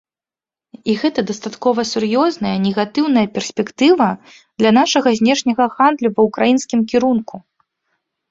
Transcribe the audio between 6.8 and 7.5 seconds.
кірунку.